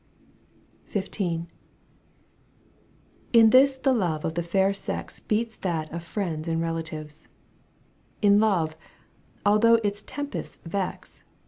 [0.89, 1.45] XV.
[3.33, 7.27] In this the love of the fair sex Beats that of Mends and relatives:
[8.19, 8.75] In love,
[9.45, 11.23] although its tempests vex.